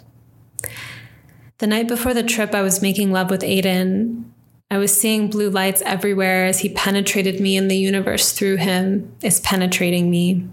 The 1.58 1.68
night 1.68 1.88
before 1.88 2.14
the 2.14 2.24
trip, 2.24 2.54
I 2.54 2.62
was 2.62 2.84
making 2.84 3.12
love 3.12 3.32
with 3.32 3.42
Aiden. 3.42 4.26
I 4.70 4.78
was 4.78 4.96
seeing 4.96 5.30
blue 5.30 5.50
lights 5.50 5.82
everywhere 5.86 6.46
as 6.46 6.60
he 6.60 6.70
penetrated 6.70 7.40
me, 7.40 7.58
and 7.58 7.70
the 7.70 7.78
universe 7.78 8.32
through 8.32 8.58
him 8.58 9.12
is 9.24 9.40
penetrating 9.40 10.12
me. 10.12 10.48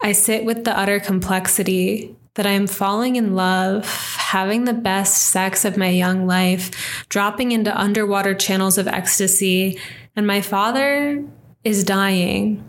I 0.00 0.12
sit 0.12 0.46
with 0.46 0.64
the 0.64 0.78
utter 0.78 1.00
complexity 1.00 2.16
that 2.38 2.46
I 2.46 2.52
am 2.52 2.68
falling 2.68 3.16
in 3.16 3.34
love, 3.34 3.84
having 4.16 4.64
the 4.64 4.72
best 4.72 5.24
sex 5.24 5.64
of 5.64 5.76
my 5.76 5.88
young 5.88 6.24
life, 6.24 7.04
dropping 7.08 7.50
into 7.50 7.76
underwater 7.76 8.32
channels 8.32 8.78
of 8.78 8.86
ecstasy, 8.86 9.76
and 10.14 10.24
my 10.24 10.40
father 10.40 11.24
is 11.64 11.82
dying. 11.82 12.64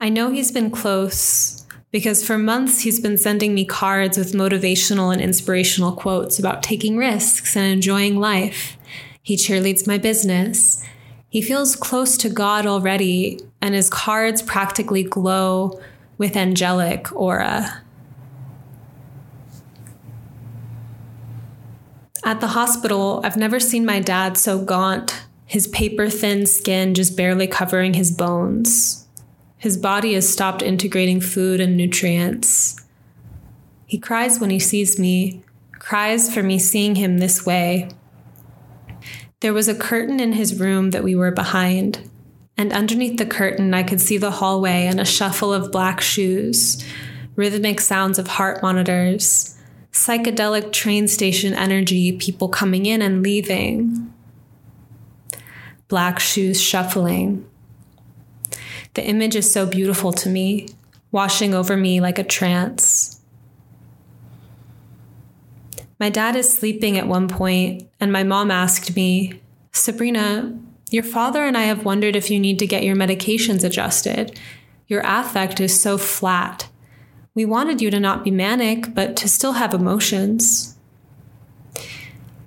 I 0.00 0.08
know 0.08 0.30
he's 0.30 0.50
been 0.50 0.70
close 0.70 1.66
because 1.90 2.26
for 2.26 2.38
months 2.38 2.80
he's 2.80 2.98
been 2.98 3.18
sending 3.18 3.54
me 3.54 3.66
cards 3.66 4.16
with 4.16 4.32
motivational 4.32 5.12
and 5.12 5.20
inspirational 5.20 5.92
quotes 5.92 6.38
about 6.38 6.62
taking 6.62 6.96
risks 6.96 7.54
and 7.58 7.66
enjoying 7.66 8.18
life. 8.18 8.78
He 9.20 9.36
cheerleads 9.36 9.86
my 9.86 9.98
business. 9.98 10.82
He 11.28 11.42
feels 11.42 11.76
close 11.76 12.16
to 12.16 12.30
God 12.30 12.64
already, 12.64 13.38
and 13.60 13.74
his 13.74 13.90
cards 13.90 14.40
practically 14.40 15.02
glow 15.02 15.78
with 16.18 16.36
angelic 16.36 17.12
aura. 17.14 17.82
At 22.24 22.40
the 22.40 22.48
hospital, 22.48 23.20
I've 23.22 23.36
never 23.36 23.60
seen 23.60 23.86
my 23.86 24.00
dad 24.00 24.36
so 24.36 24.60
gaunt, 24.64 25.26
his 25.44 25.68
paper 25.68 26.10
thin 26.10 26.46
skin 26.46 26.94
just 26.94 27.16
barely 27.16 27.46
covering 27.46 27.94
his 27.94 28.10
bones. 28.10 29.06
His 29.58 29.76
body 29.76 30.14
has 30.14 30.28
stopped 30.28 30.60
integrating 30.60 31.20
food 31.20 31.60
and 31.60 31.76
nutrients. 31.76 32.84
He 33.86 33.98
cries 33.98 34.40
when 34.40 34.50
he 34.50 34.58
sees 34.58 34.98
me, 34.98 35.44
cries 35.72 36.32
for 36.32 36.42
me 36.42 36.58
seeing 36.58 36.96
him 36.96 37.18
this 37.18 37.46
way. 37.46 37.88
There 39.40 39.54
was 39.54 39.68
a 39.68 39.74
curtain 39.74 40.18
in 40.18 40.32
his 40.32 40.58
room 40.58 40.90
that 40.90 41.04
we 41.04 41.14
were 41.14 41.30
behind, 41.30 42.10
and 42.56 42.72
underneath 42.72 43.18
the 43.18 43.26
curtain, 43.26 43.74
I 43.74 43.82
could 43.82 44.00
see 44.00 44.16
the 44.16 44.30
hallway 44.30 44.86
and 44.86 45.00
a 45.00 45.04
shuffle 45.04 45.52
of 45.52 45.70
black 45.70 46.00
shoes, 46.00 46.82
rhythmic 47.34 47.80
sounds 47.80 48.18
of 48.18 48.28
heart 48.28 48.62
monitors, 48.62 49.58
psychedelic 49.92 50.72
train 50.72 51.06
station 51.08 51.52
energy, 51.52 52.16
people 52.16 52.48
coming 52.48 52.86
in 52.86 53.02
and 53.02 53.22
leaving, 53.22 54.12
black 55.88 56.18
shoes 56.18 56.60
shuffling. 56.60 57.46
The 58.94 59.04
image 59.04 59.36
is 59.36 59.50
so 59.50 59.66
beautiful 59.66 60.12
to 60.14 60.28
me, 60.28 60.68
washing 61.12 61.54
over 61.54 61.76
me 61.76 62.00
like 62.00 62.18
a 62.18 62.24
trance. 62.24 63.20
My 66.00 66.08
dad 66.08 66.36
is 66.36 66.52
sleeping 66.52 66.98
at 66.98 67.06
one 67.06 67.28
point, 67.28 67.88
and 68.00 68.10
my 68.10 68.22
mom 68.22 68.50
asked 68.50 68.96
me, 68.96 69.40
Sabrina, 69.72 70.58
your 70.90 71.02
father 71.02 71.44
and 71.44 71.56
I 71.56 71.62
have 71.62 71.84
wondered 71.84 72.16
if 72.16 72.30
you 72.30 72.38
need 72.38 72.58
to 72.60 72.66
get 72.66 72.84
your 72.84 72.96
medications 72.96 73.64
adjusted. 73.64 74.38
Your 74.86 75.02
affect 75.04 75.60
is 75.60 75.80
so 75.80 75.98
flat. 75.98 76.68
We 77.34 77.44
wanted 77.44 77.82
you 77.82 77.90
to 77.90 78.00
not 78.00 78.24
be 78.24 78.30
manic, 78.30 78.94
but 78.94 79.16
to 79.16 79.28
still 79.28 79.52
have 79.52 79.74
emotions. 79.74 80.76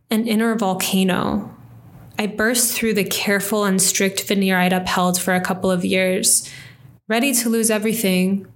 An 0.10 0.27
inner 0.27 0.55
volcano, 0.55 1.55
I 2.17 2.27
burst 2.27 2.74
through 2.74 2.96
the 2.96 3.03
careful 3.03 3.65
and 3.65 3.81
strict 3.81 4.24
veneer 4.24 4.58
I'd 4.58 4.74
upheld 4.74 5.19
for 5.19 5.36
a 5.36 5.41
couple 5.41 5.69
of 5.69 5.86
years, 5.86 6.50
ready 7.08 7.34
to 7.34 7.50
lose 7.50 7.69
everything, 7.69 8.48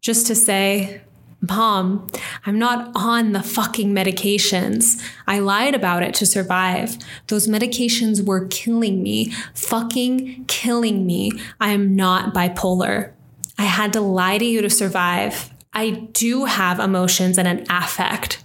just 0.00 0.26
to 0.26 0.34
say, 0.34 1.00
Mom, 1.40 2.06
I'm 2.46 2.58
not 2.58 2.90
on 2.96 3.32
the 3.32 3.42
fucking 3.42 3.94
medications. 3.94 5.00
I 5.26 5.38
lied 5.38 5.74
about 5.74 6.02
it 6.02 6.12
to 6.14 6.26
survive. 6.26 6.98
Those 7.28 7.46
medications 7.46 8.24
were 8.24 8.48
killing 8.48 9.02
me, 9.02 9.32
fucking 9.54 10.46
killing 10.46 11.06
me. 11.06 11.30
I 11.60 11.70
am 11.70 11.94
not 11.94 12.34
bipolar. 12.34 13.12
I 13.56 13.64
had 13.64 13.92
to 13.92 14.00
lie 14.00 14.38
to 14.38 14.44
you 14.44 14.62
to 14.62 14.70
survive. 14.70 15.50
I 15.72 16.08
do 16.12 16.46
have 16.46 16.80
emotions 16.80 17.38
and 17.38 17.46
an 17.46 17.64
affect. 17.70 18.44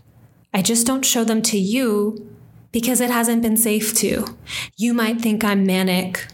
I 0.53 0.61
just 0.61 0.85
don't 0.85 1.05
show 1.05 1.23
them 1.23 1.41
to 1.43 1.57
you 1.57 2.29
because 2.71 3.01
it 3.01 3.09
hasn't 3.09 3.41
been 3.41 3.57
safe 3.57 3.95
to. 3.95 4.37
You 4.77 4.93
might 4.93 5.19
think 5.19 5.43
I'm 5.43 5.65
manic. 5.65 6.27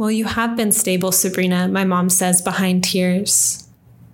Well, 0.00 0.10
you 0.10 0.24
have 0.24 0.56
been 0.56 0.72
stable, 0.72 1.12
Sabrina, 1.12 1.68
my 1.68 1.84
mom 1.84 2.08
says 2.08 2.40
behind 2.40 2.84
tears. 2.84 3.68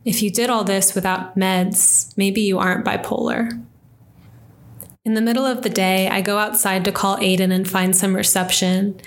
If 0.05 0.21
you 0.21 0.33
did 0.33 0.50
all 0.50 0.64
this 0.64 0.97
without 0.97 1.38
meds, 1.38 2.12
maybe 2.16 2.40
you 2.40 2.59
aren't 2.59 2.85
bipolar. 2.85 3.64
In 5.05 5.14
the 5.14 5.21
middle 5.21 5.47
of 5.47 5.62
the 5.62 5.69
day, 5.69 6.09
I 6.09 6.23
go 6.23 6.38
outside 6.38 6.85
to 6.87 6.90
call 6.90 7.19
Aiden 7.19 7.52
and 7.52 7.71
find 7.71 7.95
some 7.95 8.16
reception. 8.16 9.00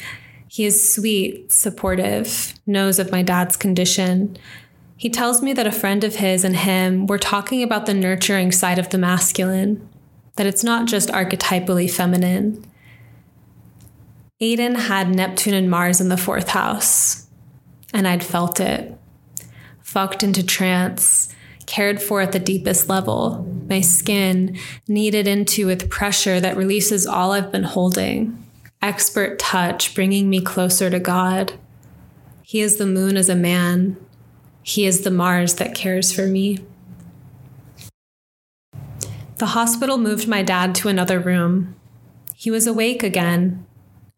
He 0.47 0.63
is 0.63 0.93
sweet, 0.93 1.51
supportive, 1.51 2.53
knows 2.65 2.97
of 2.97 3.11
my 3.11 3.23
dad's 3.23 3.57
condition, 3.57 4.37
he 4.95 5.09
tells 5.09 5.41
me 5.41 5.51
that 5.51 5.67
a 5.67 5.73
friend 5.73 6.05
of 6.05 6.15
his 6.15 6.45
and 6.45 6.55
him 6.55 7.07
were 7.07 7.19
talking 7.19 7.61
about 7.61 7.87
the 7.87 7.93
nurturing 7.93 8.53
side 8.53 8.79
of 8.79 8.87
the 8.89 8.97
masculine. 8.97 9.85
that 10.37 10.47
it's 10.47 10.63
not 10.63 10.87
just 10.87 11.09
archetypally 11.09 11.91
feminine. 11.91 12.65
Aiden 14.41 14.77
had 14.77 15.13
Neptune 15.13 15.53
and 15.53 15.69
Mars 15.69 15.99
in 15.99 16.07
the 16.07 16.15
fourth 16.15 16.49
house, 16.49 17.27
and 17.93 18.07
I'd 18.07 18.23
felt 18.23 18.61
it. 18.61 18.97
Fucked 19.81 20.23
into 20.23 20.45
trance, 20.45 21.35
cared 21.65 22.01
for 22.01 22.21
at 22.21 22.31
the 22.31 22.39
deepest 22.39 22.87
level, 22.87 23.45
my 23.67 23.81
skin 23.81 24.57
kneaded 24.87 25.27
into 25.27 25.65
with 25.65 25.89
pressure 25.89 26.39
that 26.39 26.55
releases 26.55 27.05
all 27.05 27.33
I've 27.33 27.51
been 27.51 27.63
holding, 27.63 28.41
expert 28.81 29.39
touch 29.39 29.93
bringing 29.93 30.29
me 30.29 30.39
closer 30.39 30.89
to 30.89 31.01
God. 31.01 31.53
He 32.41 32.61
is 32.61 32.77
the 32.77 32.85
moon 32.85 33.17
as 33.17 33.27
a 33.27 33.35
man, 33.35 33.97
He 34.63 34.85
is 34.85 35.01
the 35.01 35.11
Mars 35.11 35.55
that 35.55 35.75
cares 35.75 36.13
for 36.13 36.27
me. 36.27 36.59
The 39.35 39.47
hospital 39.47 39.97
moved 39.97 40.29
my 40.29 40.43
dad 40.43 40.75
to 40.75 40.87
another 40.87 41.19
room. 41.19 41.75
He 42.35 42.49
was 42.49 42.65
awake 42.65 43.03
again 43.03 43.65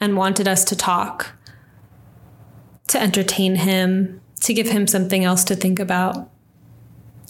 and 0.02 0.18
wanted 0.18 0.48
us 0.48 0.66
to 0.66 0.76
talk, 0.76 1.34
to 2.88 3.02
entertain 3.02 3.56
him, 3.56 4.20
to 4.42 4.54
give 4.54 4.68
him 4.68 4.88
something 4.88 5.24
else 5.24 5.46
to 5.46 5.56
think 5.56 5.80
about. 5.80 6.30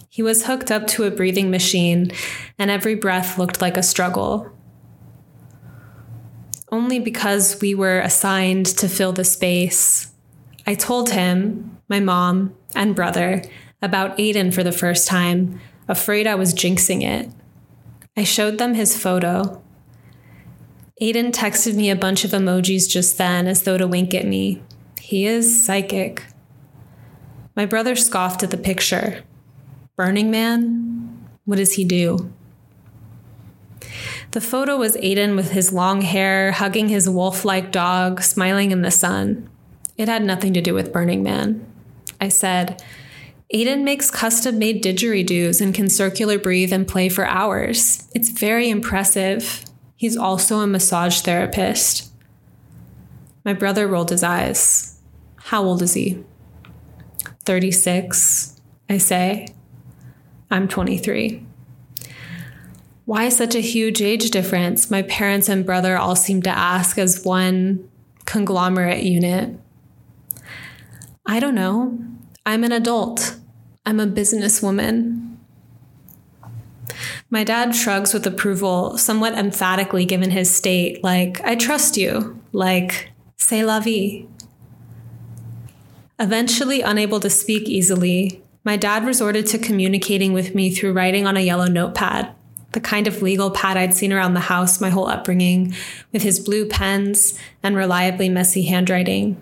He 0.10 0.24
was 0.24 0.46
hooked 0.46 0.72
up 0.72 0.88
to 0.88 1.04
a 1.04 1.12
breathing 1.12 1.52
machine, 1.52 2.12
and 2.58 2.72
every 2.72 2.96
breath 2.96 3.38
looked 3.38 3.62
like 3.62 3.78
a 3.78 3.84
struggle. 3.84 4.50
Only 6.72 7.00
because 7.00 7.60
we 7.62 7.76
were 7.76 8.00
assigned 8.00 8.66
to 8.78 8.88
fill 8.88 9.12
the 9.12 9.26
space, 9.26 10.12
I 10.66 10.76
told 10.76 11.10
him, 11.10 11.78
my 11.90 12.00
mom, 12.00 12.56
and 12.74 12.96
brother 12.96 13.44
about 13.82 14.18
Aiden 14.18 14.54
for 14.54 14.64
the 14.64 14.72
first 14.72 15.08
time, 15.08 15.60
afraid 15.88 16.28
I 16.28 16.36
was 16.36 16.54
jinxing 16.54 17.04
it. 17.04 17.30
I 18.16 18.24
showed 18.24 18.58
them 18.58 18.74
his 18.74 18.98
photo. 18.98 19.62
Aiden 21.02 21.32
texted 21.32 21.74
me 21.74 21.90
a 21.90 21.96
bunch 21.96 22.24
of 22.24 22.32
emojis 22.32 22.88
just 22.88 23.18
then 23.18 23.48
as 23.48 23.64
though 23.64 23.78
to 23.78 23.88
wink 23.88 24.14
at 24.14 24.28
me. 24.28 24.62
He 25.00 25.26
is 25.26 25.66
psychic. 25.66 26.26
My 27.56 27.66
brother 27.66 27.96
scoffed 27.96 28.44
at 28.44 28.52
the 28.52 28.58
picture. 28.58 29.24
Burning 29.96 30.30
Man? 30.30 31.28
What 31.46 31.56
does 31.56 31.74
he 31.74 31.84
do? 31.84 32.32
The 34.30 34.42
photo 34.42 34.78
was 34.78 34.96
Aiden 34.98 35.36
with 35.36 35.52
his 35.52 35.74
long 35.74 36.02
hair, 36.02 36.52
hugging 36.52 36.88
his 36.88 37.10
wolf 37.10 37.44
like 37.44 37.72
dog, 37.72 38.22
smiling 38.22 38.72
in 38.72 38.84
the 38.84 38.92
sun. 38.92 39.50
It 39.98 40.08
had 40.08 40.24
nothing 40.24 40.54
to 40.54 40.62
do 40.62 40.76
with 40.76 40.94
Burning 40.94 41.24
Man. 41.24 41.66
I 42.22 42.30
said, 42.30 42.82
Aiden 43.54 43.84
makes 43.84 44.12
custom 44.12 44.60
made 44.60 44.84
didgeridoos 44.84 45.62
and 45.62 45.74
can 45.74 45.90
circular 45.90 46.38
breathe 46.38 46.72
and 46.72 46.88
play 46.88 47.10
for 47.10 47.26
hours. 47.26 48.08
It's 48.14 48.30
very 48.30 48.70
impressive. 48.70 49.66
He's 50.02 50.18
also 50.18 50.62
a 50.62 50.66
massage 50.66 51.22
therapist. 51.22 52.12
My 53.46 53.54
brother 53.54 53.88
rolled 53.88 54.10
his 54.10 54.24
eyes. 54.24 55.00
How 55.36 55.64
old 55.64 55.84
is 55.84 55.94
he? 55.94 56.24
36, 57.46 58.60
I 58.90 58.98
say. 58.98 59.50
I'm 60.50 60.68
23. 60.68 61.46
Why 63.06 63.30
such 63.30 63.54
a 63.54 63.62
huge 63.62 64.02
age 64.02 64.32
difference? 64.32 64.90
My 64.90 65.04
parents 65.04 65.48
and 65.48 65.68
brother 65.68 65.96
all 65.96 66.16
seem 66.16 66.42
to 66.42 66.50
ask 66.50 66.98
as 66.98 67.24
one 67.24 67.88
conglomerate 68.26 69.04
unit. 69.04 69.56
I 71.28 71.40
don't 71.40 71.54
know. 71.54 72.00
I'm 72.44 72.64
an 72.64 72.72
adult. 72.72 73.36
I'm 73.86 74.00
a 74.00 74.08
businesswoman. 74.08 75.31
My 77.34 77.46
dad 77.46 77.74
shrugs 77.74 78.14
with 78.14 78.28
approval, 78.28 78.98
somewhat 78.98 79.36
emphatically 79.36 80.04
given 80.04 80.32
his 80.32 80.54
state, 80.54 81.02
like, 81.02 81.40
I 81.46 81.56
trust 81.56 81.96
you, 81.96 82.38
like, 82.52 83.10
c'est 83.38 83.64
la 83.64 83.80
vie. 83.80 84.28
Eventually, 86.20 86.82
unable 86.82 87.22
to 87.22 87.30
speak 87.30 87.70
easily, 87.70 88.44
my 88.66 88.76
dad 88.76 89.06
resorted 89.06 89.48
to 89.48 89.58
communicating 89.58 90.34
with 90.34 90.54
me 90.54 90.72
through 90.72 90.92
writing 90.92 91.26
on 91.26 91.38
a 91.38 91.40
yellow 91.40 91.68
notepad, 91.68 92.36
the 92.74 92.82
kind 92.82 93.08
of 93.08 93.22
legal 93.22 93.50
pad 93.50 93.78
I'd 93.78 93.94
seen 93.94 94.12
around 94.12 94.34
the 94.34 94.42
house 94.42 94.82
my 94.82 94.90
whole 94.90 95.08
upbringing, 95.08 95.74
with 96.12 96.24
his 96.24 96.38
blue 96.38 96.68
pens 96.68 97.40
and 97.64 97.78
reliably 97.78 98.28
messy 98.28 98.64
handwriting. 98.64 99.42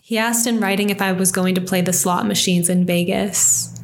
He 0.00 0.16
asked 0.16 0.46
in 0.46 0.60
writing 0.60 0.90
if 0.90 1.02
I 1.02 1.10
was 1.10 1.32
going 1.32 1.56
to 1.56 1.60
play 1.60 1.80
the 1.80 1.92
slot 1.92 2.24
machines 2.24 2.68
in 2.68 2.86
Vegas. 2.86 3.82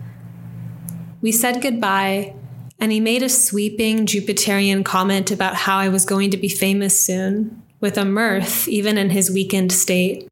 We 1.21 1.33
said 1.33 1.61
goodbye, 1.61 2.37
and 2.81 2.91
he 2.91 2.99
made 2.99 3.23
a 3.23 3.29
sweeping 3.29 4.07
Jupiterian 4.07 4.85
comment 4.85 5.31
about 5.31 5.55
how 5.55 5.77
I 5.77 5.89
was 5.89 6.07
going 6.07 6.31
to 6.31 6.39
be 6.39 6.49
famous 6.49 6.99
soon, 6.99 7.63
with 7.79 7.99
a 7.99 8.05
mirth 8.05 8.67
even 8.67 8.97
in 8.97 9.11
his 9.11 9.31
weakened 9.31 9.71
state. 9.71 10.27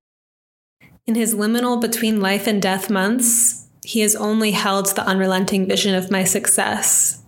In 1.07 1.15
his 1.15 1.35
liminal 1.35 1.81
between 1.81 2.21
life 2.21 2.47
and 2.47 2.61
death 2.61 2.91
months, 2.91 3.67
he 3.85 4.01
has 4.01 4.17
only 4.17 4.53
held 4.53 4.89
the 4.89 5.07
unrelenting 5.07 5.67
vision 5.67 5.95
of 5.95 6.11
my 6.11 6.25
success. 6.25 7.23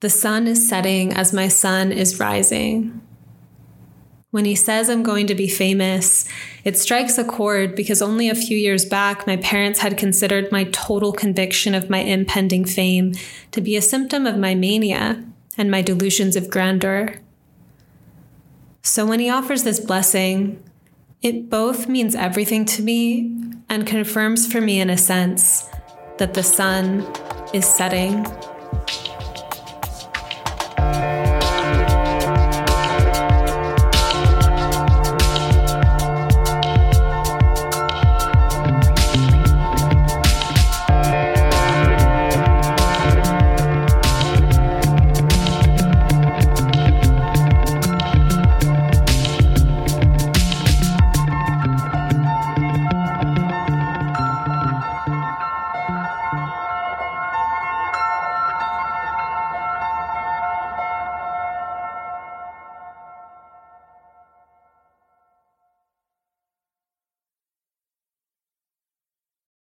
The 0.00 0.10
sun 0.10 0.48
is 0.48 0.68
setting 0.68 1.12
as 1.12 1.32
my 1.32 1.46
sun 1.46 1.92
is 1.92 2.18
rising. 2.18 3.00
When 4.32 4.46
he 4.46 4.54
says 4.54 4.88
I'm 4.88 5.02
going 5.02 5.26
to 5.26 5.34
be 5.34 5.46
famous, 5.46 6.26
it 6.64 6.78
strikes 6.78 7.18
a 7.18 7.24
chord 7.24 7.76
because 7.76 8.00
only 8.00 8.30
a 8.30 8.34
few 8.34 8.56
years 8.56 8.86
back, 8.86 9.26
my 9.26 9.36
parents 9.36 9.80
had 9.80 9.98
considered 9.98 10.50
my 10.50 10.64
total 10.72 11.12
conviction 11.12 11.74
of 11.74 11.90
my 11.90 11.98
impending 11.98 12.64
fame 12.64 13.12
to 13.50 13.60
be 13.60 13.76
a 13.76 13.82
symptom 13.82 14.26
of 14.26 14.38
my 14.38 14.54
mania 14.54 15.22
and 15.58 15.70
my 15.70 15.82
delusions 15.82 16.34
of 16.34 16.48
grandeur. 16.48 17.20
So 18.80 19.04
when 19.04 19.20
he 19.20 19.28
offers 19.28 19.64
this 19.64 19.78
blessing, 19.78 20.62
it 21.20 21.50
both 21.50 21.86
means 21.86 22.14
everything 22.14 22.64
to 22.64 22.82
me 22.82 23.36
and 23.68 23.86
confirms 23.86 24.50
for 24.50 24.62
me, 24.62 24.80
in 24.80 24.88
a 24.88 24.96
sense, 24.96 25.68
that 26.16 26.32
the 26.32 26.42
sun 26.42 27.06
is 27.52 27.66
setting. 27.66 28.26